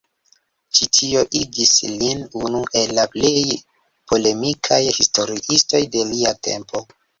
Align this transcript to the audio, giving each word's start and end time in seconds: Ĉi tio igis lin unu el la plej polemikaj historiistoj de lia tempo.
Ĉi 0.77 0.85
tio 0.99 1.19
igis 1.39 1.73
lin 1.99 2.23
unu 2.41 2.63
el 2.81 2.95
la 3.01 3.05
plej 3.13 3.43
polemikaj 4.15 4.83
historiistoj 4.99 5.85
de 5.97 6.11
lia 6.15 6.37
tempo. 6.51 6.87